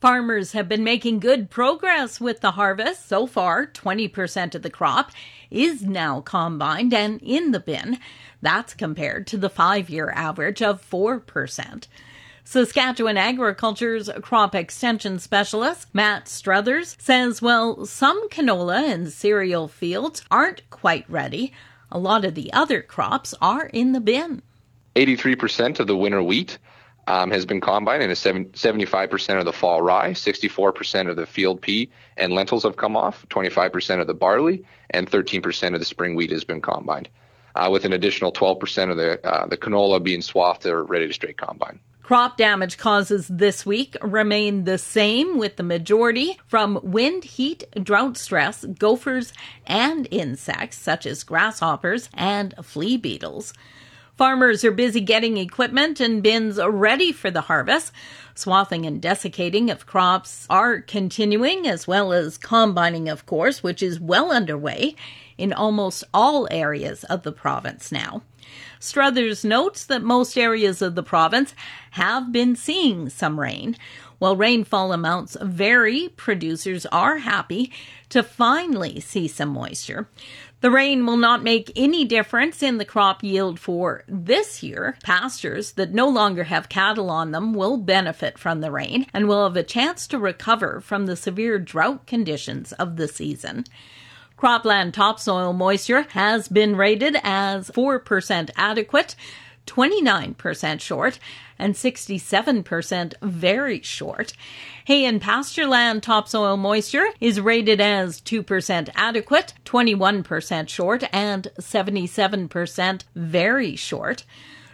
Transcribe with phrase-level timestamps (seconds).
[0.00, 3.06] Farmers have been making good progress with the harvest.
[3.06, 5.10] So far, 20% of the crop
[5.50, 7.98] is now combined and in the bin.
[8.40, 11.86] That's compared to the five year average of 4%.
[12.44, 20.68] Saskatchewan Agriculture's crop extension specialist, Matt Struthers, says, well, some canola and cereal fields aren't
[20.70, 21.52] quite ready.
[21.92, 24.40] A lot of the other crops are in the bin.
[24.96, 26.56] 83% of the winter wheat
[27.06, 31.90] um, has been combined, and 75% of the fall rye, 64% of the field pea
[32.16, 36.30] and lentils have come off, 25% of the barley, and 13% of the spring wheat
[36.30, 37.08] has been combined,
[37.54, 41.12] uh, with an additional 12% of the uh, the canola being swathed or ready to
[41.12, 41.80] straight combine.
[42.10, 48.16] Crop damage causes this week remain the same, with the majority from wind, heat, drought
[48.16, 49.32] stress, gophers,
[49.64, 53.52] and insects such as grasshoppers and flea beetles.
[54.20, 57.90] Farmers are busy getting equipment and bins ready for the harvest.
[58.34, 64.00] Swathing and desiccating of crops are continuing, as well as combining, of course, which is
[64.00, 64.94] well underway
[65.36, 68.22] in almost all areas of the province now.
[68.78, 71.54] Struthers notes that most areas of the province
[71.92, 73.76] have been seeing some rain.
[74.18, 77.72] While rainfall amounts vary, producers are happy
[78.10, 80.08] to finally see some moisture.
[80.60, 84.98] The rain will not make any difference in the crop yield for this year.
[85.02, 89.44] Pastures that no longer have cattle on them will benefit from the rain and will
[89.44, 93.64] have a chance to recover from the severe drought conditions of the season.
[94.38, 99.14] Cropland topsoil moisture has been rated as 4% adequate,
[99.66, 101.18] 29% short,
[101.58, 104.32] and 67% very short.
[104.86, 113.76] Hay and pastureland topsoil moisture is rated as 2% adequate, 21% short, and 77% very
[113.76, 114.24] short.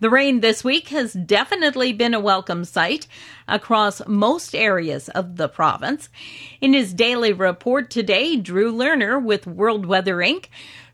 [0.00, 3.08] The rain this week has definitely been a welcome sight
[3.48, 6.08] across most areas of the province.
[6.60, 10.46] In his daily report today, Drew Lerner with World Weather Inc.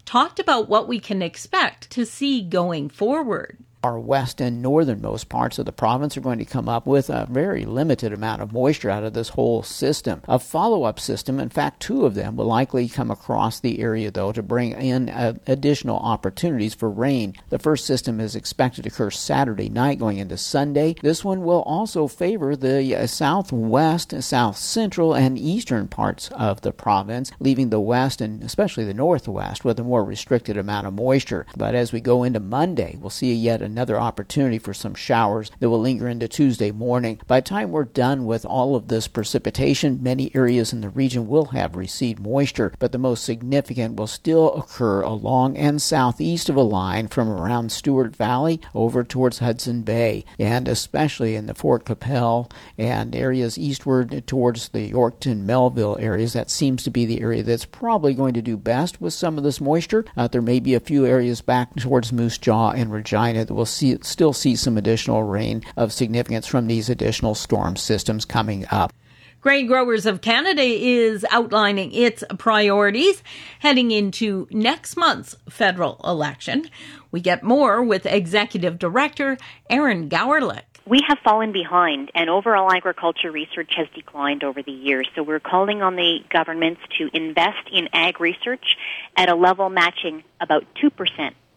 [0.06, 5.58] talked about what we can expect to see going forward our west and northernmost parts
[5.58, 8.88] of the province are going to come up with a very limited amount of moisture
[8.88, 10.22] out of this whole system.
[10.26, 14.10] A follow up system, in fact, two of them will likely come across the area,
[14.10, 17.34] though, to bring in uh, additional opportunities for rain.
[17.50, 20.94] The first system is expected to occur Saturday night going into Sunday.
[21.02, 26.72] This one will also favor the uh, southwest, south central, and eastern parts of the
[26.72, 31.44] province, leaving the west and especially the northwest with a more restricted amount of moisture.
[31.54, 35.70] But as we go into Monday, we'll see yet another opportunity for some showers that
[35.70, 37.20] will linger into Tuesday morning.
[37.26, 41.28] By the time we're done with all of this precipitation, many areas in the region
[41.28, 46.56] will have received moisture, but the most significant will still occur along and southeast of
[46.56, 51.84] a line from around Stewart Valley over towards Hudson Bay, and especially in the Fort
[51.84, 56.32] Qu'Appelle and areas eastward towards the Yorkton Melville areas.
[56.32, 59.44] That seems to be the area that's probably going to do best with some of
[59.44, 60.04] this moisture.
[60.16, 63.63] Uh, there may be a few areas back towards Moose Jaw and Regina that will
[63.64, 68.66] we'll see, still see some additional rain of significance from these additional storm systems coming
[68.70, 68.92] up.
[69.40, 73.22] Grain Growers of Canada is outlining its priorities
[73.60, 76.68] heading into next month's federal election.
[77.10, 79.38] We get more with Executive Director
[79.70, 80.64] Erin Gowriluk.
[80.86, 85.08] We have fallen behind, and overall agriculture research has declined over the years.
[85.14, 88.76] So we're calling on the governments to invest in ag research
[89.16, 90.90] at a level matching about 2%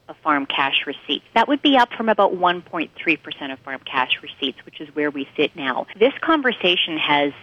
[0.07, 1.25] of farm cash receipts.
[1.33, 5.27] That would be up from about 1.3% of farm cash receipts, which is where we
[5.35, 5.87] sit now.
[5.99, 7.33] This conversation has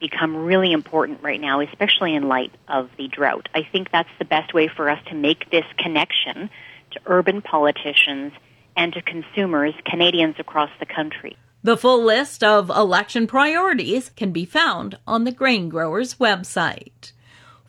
[0.00, 3.48] become really important right now, especially in light of the drought.
[3.54, 6.50] I think that's the best way for us to make this connection
[6.92, 8.32] to urban politicians
[8.76, 11.36] and to consumers, Canadians across the country.
[11.62, 17.12] The full list of election priorities can be found on the Grain Growers website.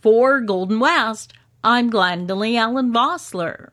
[0.02, 1.34] For Golden West,
[1.64, 3.70] I'm Glendalee Allen Vossler.